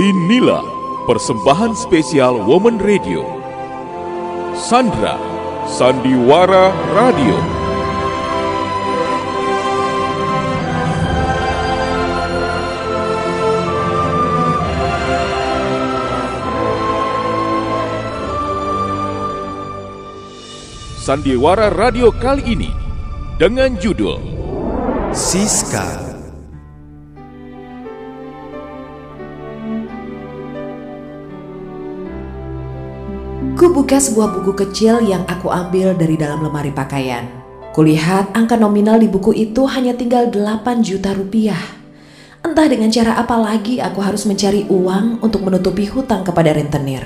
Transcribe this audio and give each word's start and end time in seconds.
Inilah 0.00 0.64
persembahan 1.04 1.76
spesial 1.76 2.40
Woman 2.48 2.80
Radio. 2.80 3.20
Sandra 4.56 5.20
Sandiwara 5.68 6.72
Radio. 6.96 7.36
Sandiwara 20.96 21.68
Radio 21.68 22.08
kali 22.08 22.56
ini 22.56 22.72
dengan 23.36 23.76
judul 23.76 24.16
Siska 25.12 26.09
Ku 33.60 33.68
buka 33.68 34.00
sebuah 34.00 34.40
buku 34.40 34.56
kecil 34.56 35.04
yang 35.04 35.20
aku 35.28 35.52
ambil 35.52 35.92
dari 35.92 36.16
dalam 36.16 36.40
lemari 36.40 36.72
pakaian. 36.72 37.28
Kulihat 37.76 38.32
angka 38.32 38.56
nominal 38.56 38.96
di 38.96 39.04
buku 39.04 39.36
itu 39.36 39.68
hanya 39.68 39.92
tinggal 39.92 40.32
8 40.32 40.80
juta 40.80 41.12
rupiah. 41.12 41.60
Entah 42.40 42.64
dengan 42.72 42.88
cara 42.88 43.20
apa 43.20 43.36
lagi 43.36 43.76
aku 43.76 44.00
harus 44.00 44.24
mencari 44.24 44.64
uang 44.64 45.20
untuk 45.20 45.44
menutupi 45.44 45.84
hutang 45.84 46.24
kepada 46.24 46.56
rentenir. 46.56 47.04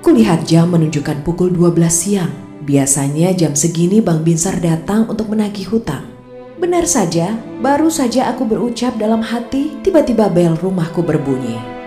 Kulihat 0.00 0.48
jam 0.48 0.72
menunjukkan 0.72 1.20
pukul 1.20 1.52
12 1.52 1.92
siang. 1.92 2.32
Biasanya 2.64 3.36
jam 3.36 3.52
segini 3.52 4.00
Bang 4.00 4.24
Binsar 4.24 4.56
datang 4.56 5.04
untuk 5.04 5.28
menagih 5.28 5.68
hutang. 5.68 6.08
Benar 6.56 6.88
saja, 6.88 7.36
baru 7.60 7.92
saja 7.92 8.32
aku 8.32 8.48
berucap 8.48 8.96
dalam 8.96 9.20
hati, 9.20 9.76
tiba-tiba 9.84 10.32
bel 10.32 10.56
rumahku 10.56 11.04
berbunyi. 11.04 11.79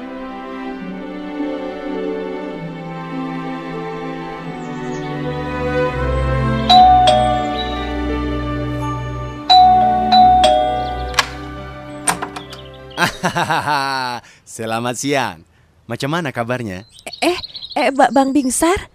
Selamat 14.46 14.96
siang. 14.98 15.42
Macam 15.90 16.10
mana 16.12 16.30
kabarnya? 16.32 16.86
Eh, 17.20 17.38
eh 17.76 17.90
Ba- 17.92 18.14
Bang 18.14 18.32
Bingsar? 18.32 18.90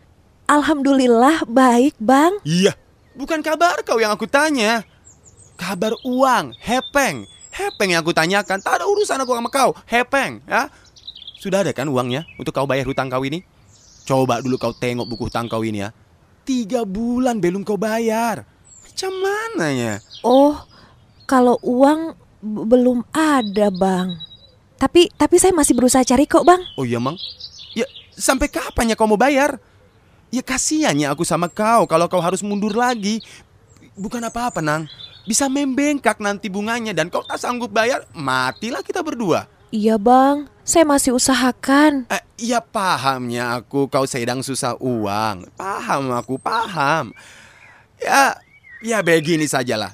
Alhamdulillah 0.49 1.45
baik, 1.45 1.93
Bang. 2.01 2.41
Iya, 2.41 2.73
bukan 3.13 3.45
kabar 3.45 3.85
kau 3.85 4.01
yang 4.01 4.15
aku 4.17 4.25
tanya. 4.25 4.81
Kabar 5.61 5.93
uang, 6.07 6.57
hepeng. 6.57 7.29
Hepeng 7.53 7.93
yang 7.93 8.01
aku 8.01 8.17
tanyakan. 8.17 8.63
Tak 8.63 8.81
ada 8.81 8.85
urusan 8.89 9.21
aku 9.21 9.37
sama 9.37 9.51
kau. 9.53 9.77
Hepeng, 9.85 10.41
ya. 10.49 10.73
Sudah 11.37 11.61
ada 11.63 11.71
kan 11.77 11.87
uangnya 11.91 12.25
untuk 12.41 12.55
kau 12.57 12.65
bayar 12.65 12.89
hutang 12.89 13.13
kau 13.13 13.21
ini? 13.27 13.45
Coba 14.09 14.41
dulu 14.41 14.57
kau 14.57 14.73
tengok 14.73 15.05
buku 15.05 15.29
hutang 15.29 15.51
kau 15.53 15.61
ini 15.61 15.85
ya. 15.85 15.93
Tiga 16.49 16.89
bulan 16.89 17.43
belum 17.43 17.61
kau 17.61 17.77
bayar. 17.77 18.49
Macam 18.89 19.13
mana 19.21 19.67
ya? 19.69 19.95
Oh, 20.25 20.57
kalau 21.29 21.61
uang 21.61 22.17
belum 22.41 23.05
ada, 23.13 23.69
Bang. 23.69 24.28
Tapi 24.79 25.11
tapi 25.19 25.37
saya 25.43 25.51
masih 25.51 25.75
berusaha 25.75 26.07
cari 26.07 26.25
kok, 26.25 26.47
Bang. 26.47 26.63
Oh 26.79 26.87
iya, 26.87 27.03
Mang. 27.03 27.19
Ya, 27.75 27.85
sampai 28.15 28.47
kapan 28.47 28.95
ya 28.95 28.97
kau 28.97 29.11
mau 29.11 29.19
bayar? 29.19 29.59
Ya 30.31 30.45
kasihannya 30.45 31.11
aku 31.11 31.27
sama 31.27 31.51
kau 31.51 31.85
kalau 31.91 32.07
kau 32.07 32.23
harus 32.23 32.41
mundur 32.47 32.79
lagi. 32.79 33.19
Bukan 33.99 34.23
apa-apa, 34.23 34.63
Nang. 34.63 34.87
Bisa 35.27 35.51
membengkak 35.51 36.23
nanti 36.23 36.47
bunganya 36.47 36.95
dan 36.95 37.11
kau 37.11 37.27
tak 37.27 37.43
sanggup 37.43 37.75
bayar, 37.75 38.07
matilah 38.15 38.81
kita 38.81 39.03
berdua. 39.03 39.51
Iya, 39.69 40.01
Bang. 40.01 40.49
Saya 40.65 40.85
masih 40.85 41.17
usahakan. 41.17 42.09
Eh, 42.13 42.25
ya 42.53 42.61
pahamnya 42.61 43.57
aku 43.61 43.89
kau 43.89 44.05
sedang 44.05 44.45
susah 44.45 44.77
uang. 44.81 45.49
Paham 45.57 46.13
aku, 46.13 46.37
paham. 46.41 47.13
Ya, 47.99 48.37
ya 48.85 49.01
begini 49.03 49.49
sajalah. 49.49 49.93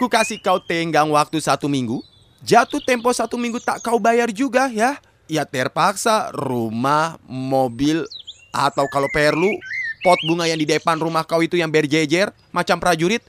Ku 0.00 0.08
kasih 0.08 0.40
kau 0.40 0.60
tenggang 0.60 1.08
waktu 1.12 1.40
satu 1.40 1.68
minggu. 1.68 2.00
Jatuh 2.42 2.78
tempo 2.82 3.10
satu 3.10 3.34
minggu 3.34 3.58
tak 3.58 3.82
kau 3.82 3.98
bayar 3.98 4.30
juga 4.30 4.70
ya. 4.70 4.98
Ya 5.28 5.44
terpaksa 5.44 6.32
rumah, 6.32 7.20
mobil, 7.28 8.06
atau 8.48 8.88
kalau 8.88 9.10
perlu 9.12 9.52
pot 10.00 10.16
bunga 10.24 10.48
yang 10.48 10.56
di 10.56 10.64
depan 10.64 10.96
rumah 10.96 11.26
kau 11.26 11.44
itu 11.44 11.60
yang 11.60 11.68
berjejer 11.68 12.32
macam 12.54 12.80
prajurit. 12.80 13.20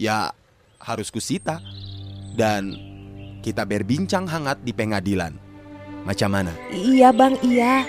Ya 0.00 0.32
harus 0.80 1.12
kusita. 1.12 1.60
Dan 2.32 2.72
kita 3.44 3.68
berbincang 3.68 4.24
hangat 4.24 4.62
di 4.64 4.72
pengadilan. 4.72 5.36
Macam 6.06 6.32
mana? 6.32 6.56
Iya, 6.72 7.12
Bang, 7.12 7.36
iya. 7.44 7.84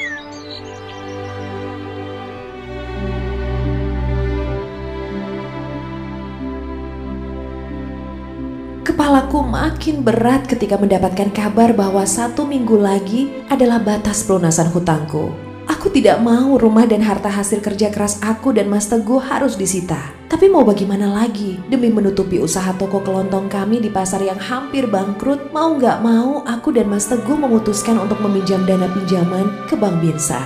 Kepalaku 9.02 9.42
makin 9.42 10.06
berat 10.06 10.46
ketika 10.46 10.78
mendapatkan 10.78 11.34
kabar 11.34 11.74
bahwa 11.74 12.06
satu 12.06 12.46
minggu 12.46 12.78
lagi 12.78 13.34
adalah 13.50 13.82
batas 13.82 14.22
pelunasan 14.22 14.70
hutangku. 14.70 15.34
Aku 15.66 15.90
tidak 15.90 16.22
mau 16.22 16.54
rumah 16.62 16.86
dan 16.86 17.02
harta 17.02 17.26
hasil 17.26 17.66
kerja 17.66 17.90
keras 17.90 18.22
aku 18.22 18.54
dan 18.54 18.70
Mas 18.70 18.86
Teguh 18.94 19.18
harus 19.18 19.58
disita. 19.58 19.98
Tapi 20.30 20.54
mau 20.54 20.62
bagaimana 20.62 21.10
lagi? 21.10 21.58
Demi 21.66 21.90
menutupi 21.90 22.38
usaha 22.38 22.78
toko 22.78 23.02
kelontong 23.02 23.50
kami 23.50 23.82
di 23.82 23.90
pasar 23.90 24.22
yang 24.22 24.38
hampir 24.38 24.86
bangkrut, 24.86 25.50
mau 25.50 25.74
nggak 25.74 25.98
mau 26.06 26.46
aku 26.46 26.70
dan 26.70 26.86
Mas 26.86 27.10
Teguh 27.10 27.42
memutuskan 27.42 27.98
untuk 27.98 28.22
meminjam 28.22 28.70
dana 28.70 28.86
pinjaman 28.86 29.66
ke 29.66 29.74
Bank 29.74 29.98
Binsar. 29.98 30.46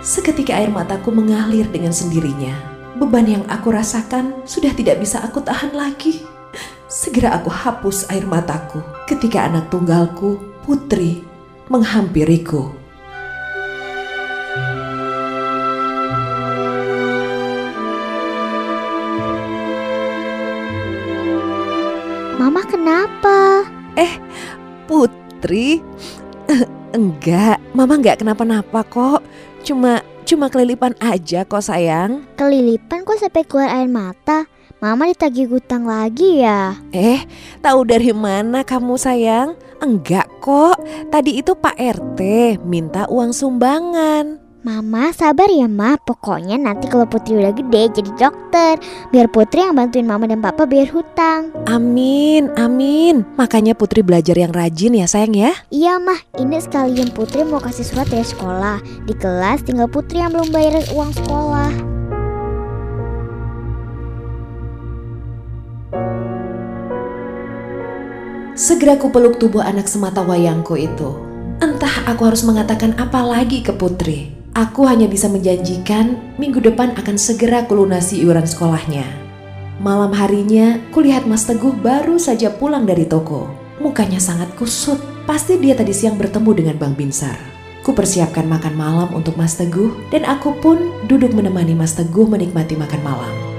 Seketika 0.00 0.56
air 0.56 0.72
mataku 0.72 1.12
mengalir 1.12 1.68
dengan 1.68 1.92
sendirinya. 1.92 2.56
Beban 2.96 3.28
yang 3.28 3.44
aku 3.52 3.68
rasakan 3.76 4.40
sudah 4.48 4.72
tidak 4.72 5.04
bisa 5.04 5.20
aku 5.20 5.44
tahan 5.44 5.76
lagi. 5.76 6.39
Segera 6.90 7.38
aku 7.38 7.46
hapus 7.46 8.10
air 8.10 8.26
mataku 8.26 8.82
ketika 9.06 9.46
anak 9.46 9.70
tunggalku, 9.70 10.42
Putri, 10.66 11.22
menghampiriku. 11.70 12.74
Mama 22.34 22.66
kenapa? 22.66 23.70
Putri? 24.90 25.78
enggak, 26.98 27.62
Mama 27.70 28.02
enggak 28.02 28.18
kenapa-napa 28.18 28.82
kok. 28.90 29.22
Cuma 29.62 30.02
cuma 30.26 30.50
kelilipan 30.50 30.98
aja 30.98 31.46
kok 31.46 31.62
sayang. 31.62 32.26
Kelilipan 32.34 33.06
kok 33.06 33.14
sampai 33.22 33.46
keluar 33.46 33.70
air 33.70 33.86
mata? 33.86 34.50
Mama 34.80 35.12
ditagih 35.12 35.44
hutang 35.44 35.84
lagi 35.84 36.40
ya? 36.40 36.72
Eh, 36.96 37.20
tahu 37.60 37.84
dari 37.84 38.16
mana 38.16 38.64
kamu 38.64 38.96
sayang? 38.96 39.52
Enggak 39.76 40.24
kok. 40.40 40.80
Tadi 41.12 41.36
itu 41.36 41.52
Pak 41.52 41.76
RT 41.76 42.20
minta 42.64 43.04
uang 43.12 43.28
sumbangan. 43.28 44.40
Mama 44.64 45.12
sabar 45.12 45.52
ya 45.52 45.68
ma, 45.68 46.00
pokoknya 46.00 46.56
nanti 46.56 46.88
kalau 46.88 47.04
Putri 47.04 47.32
udah 47.32 47.48
gede 47.56 47.96
jadi 47.96 48.12
dokter 48.12 48.76
Biar 49.08 49.24
Putri 49.32 49.64
yang 49.64 49.72
bantuin 49.72 50.04
mama 50.04 50.28
dan 50.28 50.44
papa 50.44 50.68
bayar 50.68 50.92
hutang 50.92 51.48
Amin, 51.64 52.52
amin. 52.60 53.24
Makanya 53.40 53.72
Putri 53.72 54.04
belajar 54.04 54.36
yang 54.36 54.52
rajin 54.52 55.00
ya 55.00 55.08
sayang 55.08 55.32
ya. 55.32 55.56
Iya 55.72 55.96
mah, 55.96 56.20
ini 56.36 56.60
sekalian 56.60 57.08
Putri 57.16 57.40
mau 57.48 57.56
kasih 57.56 57.88
surat 57.88 58.12
dari 58.12 58.24
sekolah 58.24 58.84
Di 59.08 59.16
kelas 59.16 59.64
tinggal 59.64 59.88
Putri 59.88 60.20
yang 60.20 60.36
belum 60.36 60.52
bayar 60.52 60.76
uang 60.92 61.12
sekolah 61.16 61.99
Segera 68.60 69.00
ku 69.00 69.08
peluk 69.08 69.40
tubuh 69.40 69.64
anak 69.64 69.88
semata 69.88 70.20
wayangku 70.20 70.76
itu. 70.76 71.16
Entah 71.64 72.04
aku 72.04 72.28
harus 72.28 72.44
mengatakan 72.44 72.92
apa 73.00 73.24
lagi 73.24 73.64
ke 73.64 73.72
Putri. 73.72 74.36
Aku 74.52 74.84
hanya 74.84 75.08
bisa 75.08 75.32
menjanjikan 75.32 76.36
minggu 76.36 76.60
depan 76.60 76.92
akan 76.92 77.16
segera 77.16 77.64
kulunasi 77.64 78.20
iuran 78.20 78.44
sekolahnya. 78.44 79.08
Malam 79.80 80.12
harinya, 80.12 80.76
kulihat 80.92 81.24
Mas 81.24 81.48
Teguh 81.48 81.72
baru 81.72 82.20
saja 82.20 82.52
pulang 82.52 82.84
dari 82.84 83.08
toko. 83.08 83.48
Mukanya 83.80 84.20
sangat 84.20 84.52
kusut. 84.60 85.00
Pasti 85.24 85.56
dia 85.56 85.72
tadi 85.72 85.96
siang 85.96 86.20
bertemu 86.20 86.50
dengan 86.52 86.76
Bang 86.76 86.92
Binsar. 86.92 87.40
Ku 87.80 87.96
persiapkan 87.96 88.44
makan 88.44 88.76
malam 88.76 89.08
untuk 89.16 89.40
Mas 89.40 89.56
Teguh 89.56 90.12
dan 90.12 90.28
aku 90.28 90.52
pun 90.60 90.76
duduk 91.08 91.32
menemani 91.32 91.72
Mas 91.72 91.96
Teguh 91.96 92.28
menikmati 92.28 92.76
makan 92.76 93.00
malam. 93.00 93.49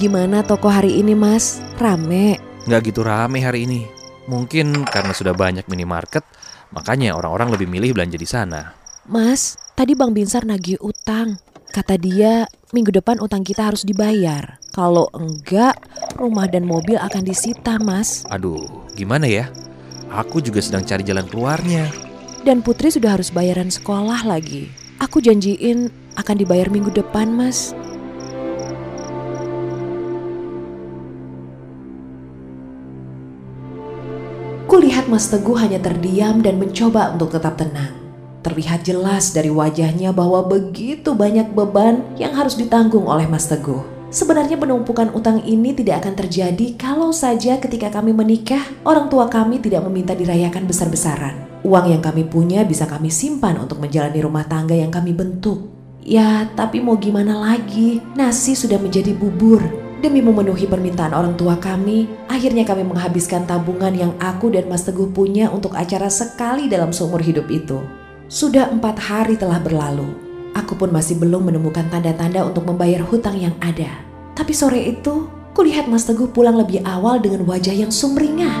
Gimana 0.00 0.40
toko 0.40 0.72
hari 0.72 0.96
ini, 0.96 1.12
Mas? 1.12 1.60
Rame. 1.76 2.40
Nggak 2.64 2.88
gitu 2.88 3.04
rame 3.04 3.44
hari 3.44 3.68
ini. 3.68 3.84
Mungkin 4.32 4.88
karena 4.88 5.12
sudah 5.12 5.36
banyak 5.36 5.68
minimarket, 5.68 6.24
makanya 6.72 7.12
orang-orang 7.12 7.52
lebih 7.52 7.68
milih 7.68 7.92
belanja 7.92 8.16
di 8.16 8.24
sana. 8.24 8.72
Mas, 9.04 9.60
tadi 9.76 9.92
Bang 9.92 10.16
Binsar 10.16 10.48
nagih 10.48 10.80
utang. 10.80 11.36
Kata 11.68 12.00
dia, 12.00 12.48
minggu 12.72 12.96
depan 12.96 13.20
utang 13.20 13.44
kita 13.44 13.68
harus 13.68 13.84
dibayar. 13.84 14.56
Kalau 14.72 15.12
enggak, 15.12 15.76
rumah 16.16 16.48
dan 16.48 16.64
mobil 16.64 16.96
akan 16.96 17.20
disita, 17.20 17.76
Mas. 17.76 18.24
Aduh, 18.32 18.88
Gimana 18.96 19.28
ya? 19.28 19.52
Aku 20.08 20.40
juga 20.40 20.64
sedang 20.64 20.88
cari 20.88 21.04
jalan 21.04 21.28
keluarnya. 21.28 21.92
Dan 22.40 22.64
Putri 22.64 22.88
sudah 22.88 23.20
harus 23.20 23.28
bayaran 23.28 23.68
sekolah 23.68 24.24
lagi. 24.24 24.72
Aku 24.96 25.20
janjiin 25.20 25.92
akan 26.16 26.36
dibayar 26.40 26.72
minggu 26.72 26.88
depan, 26.88 27.28
Mas. 27.36 27.76
Mas 35.10 35.26
Teguh 35.26 35.58
hanya 35.58 35.82
terdiam 35.82 36.38
dan 36.38 36.62
mencoba 36.62 37.10
untuk 37.10 37.34
tetap 37.34 37.58
tenang. 37.58 37.90
Terlihat 38.46 38.86
jelas 38.86 39.34
dari 39.34 39.50
wajahnya 39.50 40.14
bahwa 40.14 40.46
begitu 40.46 41.18
banyak 41.18 41.50
beban 41.50 42.06
yang 42.14 42.30
harus 42.38 42.54
ditanggung 42.54 43.10
oleh 43.10 43.26
Mas 43.26 43.50
Teguh. 43.50 43.82
Sebenarnya 44.14 44.54
penumpukan 44.54 45.10
utang 45.10 45.42
ini 45.42 45.74
tidak 45.74 46.06
akan 46.06 46.14
terjadi 46.14 46.78
kalau 46.78 47.10
saja 47.10 47.58
ketika 47.58 47.90
kami 47.90 48.14
menikah, 48.14 48.62
orang 48.86 49.10
tua 49.10 49.26
kami 49.26 49.58
tidak 49.58 49.82
meminta 49.90 50.14
dirayakan 50.14 50.70
besar-besaran. 50.70 51.62
Uang 51.66 51.90
yang 51.90 52.02
kami 52.02 52.26
punya 52.26 52.62
bisa 52.62 52.86
kami 52.86 53.10
simpan 53.10 53.58
untuk 53.58 53.82
menjalani 53.82 54.22
rumah 54.22 54.46
tangga 54.46 54.78
yang 54.78 54.94
kami 54.94 55.10
bentuk. 55.10 55.66
Ya, 56.06 56.46
tapi 56.54 56.78
mau 56.78 56.96
gimana 56.96 57.38
lagi? 57.38 57.98
Nasi 58.14 58.54
sudah 58.54 58.78
menjadi 58.78 59.14
bubur. 59.14 59.62
Demi 60.00 60.24
memenuhi 60.24 60.64
permintaan 60.64 61.12
orang 61.12 61.36
tua 61.36 61.60
kami, 61.60 62.08
akhirnya 62.24 62.64
kami 62.64 62.88
menghabiskan 62.88 63.44
tabungan 63.44 63.92
yang 63.92 64.16
aku 64.16 64.48
dan 64.48 64.64
Mas 64.64 64.88
Teguh 64.88 65.12
punya 65.12 65.52
untuk 65.52 65.76
acara 65.76 66.08
sekali 66.08 66.72
dalam 66.72 66.88
seumur 66.88 67.20
hidup 67.20 67.44
itu. 67.52 67.84
Sudah 68.24 68.72
empat 68.72 68.96
hari 68.96 69.36
telah 69.36 69.60
berlalu. 69.60 70.08
Aku 70.56 70.72
pun 70.80 70.88
masih 70.88 71.20
belum 71.20 71.52
menemukan 71.52 71.84
tanda-tanda 71.92 72.48
untuk 72.48 72.64
membayar 72.64 73.04
hutang 73.04 73.36
yang 73.36 73.52
ada. 73.60 73.92
Tapi 74.32 74.56
sore 74.56 74.80
itu, 74.88 75.28
kulihat 75.52 75.84
Mas 75.84 76.08
Teguh 76.08 76.32
pulang 76.32 76.56
lebih 76.56 76.80
awal 76.80 77.20
dengan 77.20 77.44
wajah 77.44 77.76
yang 77.76 77.92
sumringah. 77.92 78.56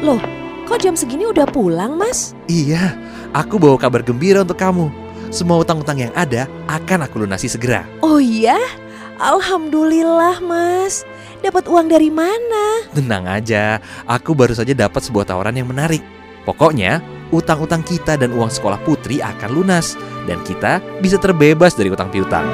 Loh, 0.00 0.20
kok 0.64 0.80
jam 0.80 0.96
segini 0.96 1.28
udah 1.28 1.44
pulang, 1.44 2.00
Mas? 2.00 2.32
Iya, 2.48 3.03
aku 3.34 3.58
bawa 3.58 3.76
kabar 3.76 4.00
gembira 4.00 4.46
untuk 4.46 4.56
kamu. 4.56 4.88
Semua 5.34 5.58
utang-utang 5.58 5.98
yang 5.98 6.14
ada 6.14 6.46
akan 6.70 7.10
aku 7.10 7.26
lunasi 7.26 7.50
segera. 7.50 7.82
Oh 8.00 8.22
iya? 8.22 8.56
Alhamdulillah, 9.18 10.38
Mas. 10.38 11.02
Dapat 11.42 11.66
uang 11.66 11.90
dari 11.90 12.08
mana? 12.08 12.86
Tenang 12.94 13.26
aja, 13.26 13.82
aku 14.06 14.32
baru 14.32 14.54
saja 14.54 14.72
dapat 14.72 15.02
sebuah 15.02 15.28
tawaran 15.28 15.58
yang 15.58 15.68
menarik. 15.68 16.00
Pokoknya, 16.46 17.02
utang-utang 17.34 17.82
kita 17.82 18.14
dan 18.14 18.30
uang 18.32 18.48
sekolah 18.48 18.78
putri 18.86 19.18
akan 19.18 19.50
lunas. 19.50 19.98
Dan 20.24 20.40
kita 20.46 20.80
bisa 21.02 21.18
terbebas 21.18 21.76
dari 21.76 21.92
utang 21.92 22.08
piutang. 22.08 22.46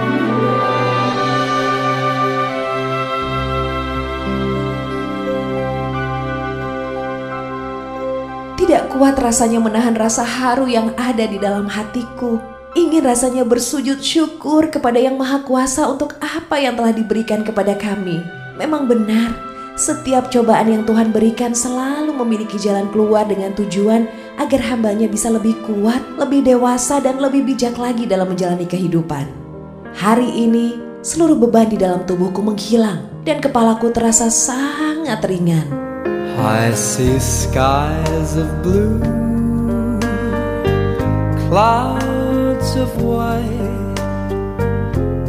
Kuat 9.01 9.17
rasanya 9.17 9.65
menahan 9.65 9.97
rasa 9.97 10.21
haru 10.21 10.69
yang 10.69 10.93
ada 11.01 11.25
di 11.25 11.41
dalam 11.41 11.65
hatiku. 11.65 12.37
Ingin 12.77 13.01
rasanya 13.01 13.49
bersujud 13.49 13.97
syukur 14.05 14.69
kepada 14.69 15.01
Yang 15.01 15.17
Maha 15.17 15.41
Kuasa 15.41 15.89
untuk 15.89 16.21
apa 16.21 16.61
yang 16.61 16.77
telah 16.77 16.93
diberikan 16.93 17.41
kepada 17.41 17.73
kami. 17.81 18.21
Memang 18.61 18.85
benar, 18.85 19.33
setiap 19.73 20.29
cobaan 20.29 20.69
yang 20.69 20.85
Tuhan 20.85 21.17
berikan 21.17 21.57
selalu 21.57 22.13
memiliki 22.13 22.61
jalan 22.61 22.93
keluar 22.93 23.25
dengan 23.25 23.57
tujuan 23.57 24.05
agar 24.37 24.61
hambanya 24.69 25.09
bisa 25.09 25.33
lebih 25.33 25.57
kuat, 25.65 26.05
lebih 26.21 26.45
dewasa, 26.45 27.01
dan 27.01 27.25
lebih 27.25 27.49
bijak 27.49 27.81
lagi 27.81 28.05
dalam 28.05 28.29
menjalani 28.29 28.69
kehidupan. 28.69 29.25
Hari 29.97 30.29
ini, 30.29 30.77
seluruh 31.01 31.41
beban 31.41 31.73
di 31.73 31.81
dalam 31.81 32.05
tubuhku 32.05 32.45
menghilang 32.45 33.09
dan 33.25 33.41
kepalaku 33.41 33.89
terasa 33.97 34.29
sangat 34.29 35.25
ringan. 35.25 35.90
I 36.43 36.73
see 36.73 37.19
skies 37.19 38.35
of 38.37 38.63
blue, 38.63 38.99
clouds 41.49 42.77
of 42.77 43.03
white, 43.03 43.95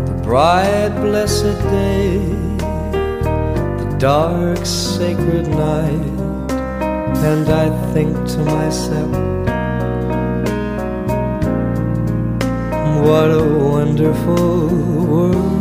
the 0.05 0.21
bright 0.23 0.95
blessed 1.01 1.59
day, 1.69 2.17
the 2.57 3.95
dark 3.99 4.65
sacred 4.65 5.49
night, 5.49 6.19
and 7.29 7.49
I 7.49 7.67
think 7.93 8.15
to 8.29 8.37
myself, 8.45 9.11
what 13.05 13.31
a 13.31 13.43
wonderful 13.43 14.67
world. 15.05 15.60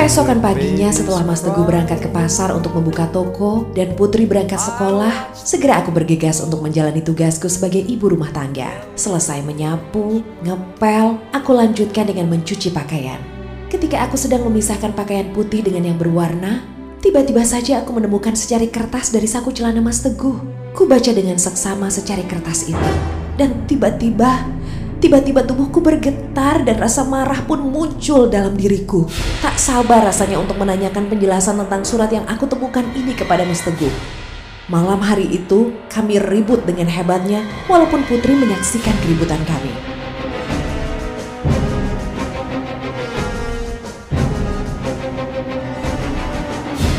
Keesokan 0.00 0.40
paginya 0.40 0.88
setelah 0.88 1.20
Mas 1.28 1.44
Teguh 1.44 1.60
berangkat 1.60 2.00
ke 2.00 2.08
pasar 2.08 2.56
untuk 2.56 2.72
membuka 2.72 3.04
toko 3.12 3.68
dan 3.76 3.92
Putri 3.92 4.24
berangkat 4.24 4.56
sekolah, 4.56 5.36
segera 5.36 5.76
aku 5.76 5.92
bergegas 5.92 6.40
untuk 6.40 6.64
menjalani 6.64 7.04
tugasku 7.04 7.52
sebagai 7.52 7.84
ibu 7.84 8.08
rumah 8.08 8.32
tangga. 8.32 8.72
Selesai 8.96 9.44
menyapu, 9.44 10.24
ngepel, 10.40 11.20
aku 11.36 11.52
lanjutkan 11.52 12.08
dengan 12.08 12.32
mencuci 12.32 12.72
pakaian. 12.72 13.20
Ketika 13.68 14.00
aku 14.08 14.16
sedang 14.16 14.40
memisahkan 14.48 14.96
pakaian 14.96 15.36
putih 15.36 15.60
dengan 15.60 15.92
yang 15.92 16.00
berwarna, 16.00 16.64
tiba-tiba 17.04 17.44
saja 17.44 17.84
aku 17.84 17.92
menemukan 17.92 18.32
secari 18.32 18.72
kertas 18.72 19.12
dari 19.12 19.28
saku 19.28 19.52
celana 19.52 19.84
Mas 19.84 20.00
Teguh. 20.00 20.40
Ku 20.72 20.88
baca 20.88 21.12
dengan 21.12 21.36
seksama 21.36 21.92
secari 21.92 22.24
kertas 22.24 22.72
itu. 22.72 22.90
Dan 23.36 23.68
tiba-tiba 23.68 24.48
Tiba-tiba 25.00 25.40
tubuhku 25.48 25.80
bergetar 25.80 26.60
dan 26.60 26.76
rasa 26.76 27.08
marah 27.08 27.40
pun 27.48 27.56
muncul 27.56 28.28
dalam 28.28 28.52
diriku. 28.52 29.08
Tak 29.40 29.56
sabar 29.56 30.04
rasanya 30.04 30.36
untuk 30.36 30.60
menanyakan 30.60 31.08
penjelasan 31.08 31.56
tentang 31.56 31.88
surat 31.88 32.12
yang 32.12 32.28
aku 32.28 32.44
temukan 32.44 32.84
ini 32.92 33.16
kepada 33.16 33.48
Mas 33.48 33.64
Teguh. 33.64 33.88
Malam 34.68 35.00
hari 35.00 35.24
itu 35.32 35.72
kami 35.88 36.20
ribut 36.20 36.68
dengan 36.68 36.84
hebatnya 36.84 37.40
walaupun 37.64 38.04
Putri 38.04 38.36
menyaksikan 38.36 38.92
keributan 39.00 39.40
kami. 39.48 39.72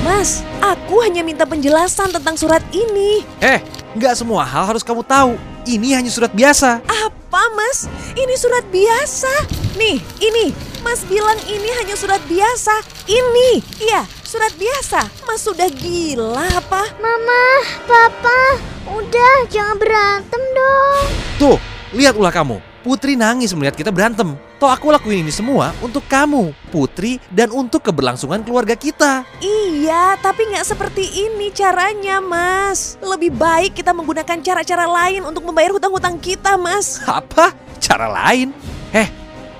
Mas, 0.01 0.41
aku 0.57 1.05
hanya 1.05 1.21
minta 1.21 1.45
penjelasan 1.45 2.09
tentang 2.09 2.33
surat 2.33 2.65
ini. 2.73 3.21
Eh, 3.45 3.61
nggak 3.93 4.17
semua 4.17 4.41
hal 4.41 4.73
harus 4.73 4.81
kamu 4.81 5.05
tahu. 5.05 5.37
Ini 5.69 6.01
hanya 6.01 6.09
surat 6.09 6.33
biasa. 6.33 6.81
Apa 7.31 7.47
mas? 7.55 7.87
Ini 8.11 8.35
surat 8.35 8.67
biasa. 8.67 9.31
Nih, 9.79 10.03
ini. 10.19 10.51
Mas 10.83 11.07
bilang 11.07 11.39
ini 11.47 11.71
hanya 11.79 11.95
surat 11.95 12.19
biasa. 12.27 12.83
Ini, 13.07 13.63
iya, 13.79 14.03
surat 14.19 14.51
biasa. 14.59 15.07
Mas 15.23 15.39
sudah 15.39 15.71
gila 15.71 16.43
apa? 16.59 16.91
Mama, 16.99 17.43
Papa, 17.87 18.59
udah 18.83 19.47
jangan 19.47 19.79
berantem 19.79 20.43
dong. 20.43 21.07
Tuh, 21.39 21.57
lihat 21.95 22.19
ulah 22.19 22.35
kamu. 22.35 22.59
Putri 22.83 23.15
nangis 23.15 23.55
melihat 23.55 23.79
kita 23.79 23.95
berantem. 23.95 24.35
Toh 24.61 24.69
aku 24.69 24.93
lakuin 24.93 25.25
ini 25.25 25.33
semua 25.33 25.73
untuk 25.81 26.05
kamu, 26.05 26.53
Putri, 26.69 27.17
dan 27.33 27.49
untuk 27.49 27.81
keberlangsungan 27.81 28.45
keluarga 28.45 28.77
kita. 28.77 29.25
Iya, 29.41 30.21
tapi 30.21 30.53
nggak 30.53 30.61
seperti 30.61 31.01
ini 31.01 31.49
caranya, 31.49 32.21
Mas. 32.21 32.93
Lebih 33.01 33.33
baik 33.33 33.81
kita 33.81 33.89
menggunakan 33.89 34.37
cara-cara 34.37 34.85
lain 34.85 35.25
untuk 35.25 35.49
membayar 35.49 35.73
hutang-hutang 35.73 36.21
kita, 36.21 36.61
Mas. 36.61 37.01
Apa? 37.09 37.57
Cara 37.81 38.05
lain? 38.05 38.53
Eh, 38.93 39.09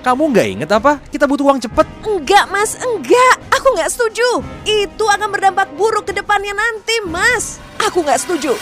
kamu 0.06 0.38
nggak 0.38 0.48
inget 0.54 0.70
apa? 0.70 1.02
Kita 1.10 1.26
butuh 1.26 1.50
uang 1.50 1.66
cepet. 1.66 1.90
Enggak, 2.06 2.46
Mas, 2.54 2.78
enggak. 2.78 3.42
Aku 3.58 3.74
nggak 3.74 3.90
setuju. 3.90 4.46
Itu 4.70 5.10
akan 5.10 5.34
berdampak 5.34 5.74
buruk 5.82 6.06
ke 6.06 6.14
depannya 6.14 6.54
nanti, 6.54 7.10
Mas. 7.10 7.58
Aku 7.90 8.06
nggak 8.06 8.22
setuju. 8.22 8.54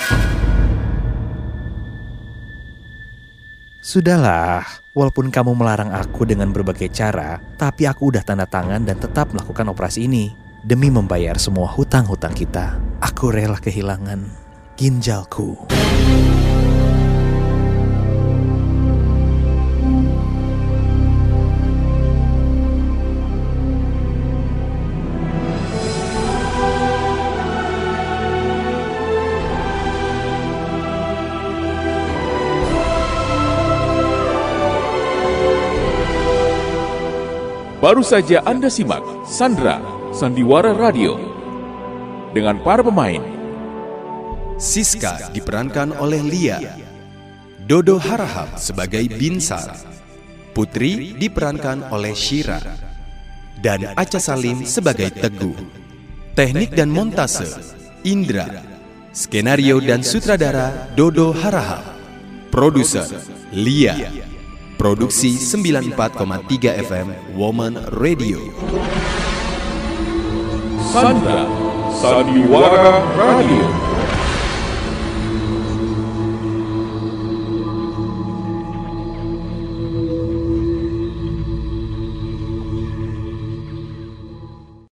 Sudahlah, 3.79 4.67
walaupun 4.91 5.31
kamu 5.31 5.55
melarang 5.55 5.95
aku 5.95 6.27
dengan 6.27 6.51
berbagai 6.51 6.91
cara, 6.91 7.39
tapi 7.55 7.87
aku 7.87 8.11
udah 8.11 8.19
tanda 8.27 8.43
tangan 8.43 8.83
dan 8.83 8.99
tetap 8.99 9.31
melakukan 9.31 9.71
operasi 9.71 10.03
ini. 10.03 10.35
Demi 10.59 10.91
membayar 10.91 11.39
semua 11.39 11.71
hutang-hutang 11.71 12.35
kita, 12.35 12.75
aku 12.99 13.31
rela 13.31 13.55
kehilangan 13.55 14.27
ginjalku. 14.75 15.55
Baru 37.89 38.05
saja 38.05 38.45
Anda 38.45 38.69
simak 38.69 39.01
Sandra 39.25 39.81
Sandiwara 40.13 40.77
Radio 40.77 41.17
dengan 42.37 42.61
para 42.61 42.85
pemain 42.85 43.17
Siska 44.61 45.33
diperankan 45.33 45.97
oleh 45.97 46.21
Lia. 46.21 46.61
Dodo 47.65 47.97
Harahap 47.97 48.61
sebagai 48.61 49.09
Binsar. 49.09 49.73
Putri 50.53 51.17
diperankan 51.17 51.89
oleh 51.89 52.13
Shira. 52.13 52.61
Dan 53.57 53.89
Aca 53.97 54.21
Salim 54.21 54.69
sebagai 54.69 55.09
Teguh. 55.09 55.57
Teknik 56.37 56.77
dan 56.77 56.93
montase 56.93 57.49
Indra. 58.05 58.69
Skenario 59.17 59.81
dan 59.81 60.05
sutradara 60.05 60.93
Dodo 60.93 61.33
Harahap. 61.33 61.97
Produser 62.53 63.09
Lia. 63.49 64.29
Produksi 64.79 65.35
94,3 65.35 66.71
FM 66.87 67.35
Woman 67.35 67.75
Radio. 67.99 68.39
Sandra 70.87 71.43
Sandiwara 71.91 73.03
Radio 73.19 73.88